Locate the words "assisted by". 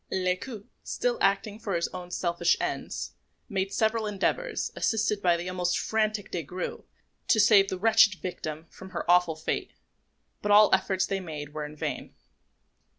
4.75-5.37